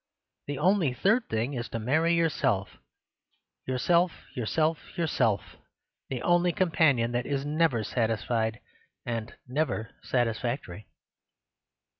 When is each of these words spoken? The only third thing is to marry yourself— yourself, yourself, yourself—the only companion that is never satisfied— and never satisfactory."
The 0.47 0.57
only 0.57 0.93
third 0.95 1.29
thing 1.29 1.53
is 1.53 1.69
to 1.69 1.77
marry 1.79 2.15
yourself— 2.15 2.77
yourself, 3.67 4.11
yourself, 4.35 4.79
yourself—the 4.97 6.21
only 6.23 6.51
companion 6.51 7.11
that 7.11 7.27
is 7.27 7.45
never 7.45 7.83
satisfied— 7.83 8.61
and 9.05 9.35
never 9.47 9.91
satisfactory." 10.01 10.87